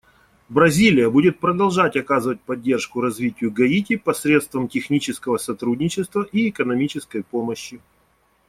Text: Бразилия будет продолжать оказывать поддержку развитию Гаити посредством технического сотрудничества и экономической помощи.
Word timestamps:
Бразилия 0.49 1.11
будет 1.11 1.37
продолжать 1.39 1.95
оказывать 1.95 2.41
поддержку 2.41 3.01
развитию 3.01 3.51
Гаити 3.51 3.97
посредством 3.97 4.67
технического 4.67 5.37
сотрудничества 5.37 6.23
и 6.31 6.49
экономической 6.49 7.21
помощи. 7.21 7.79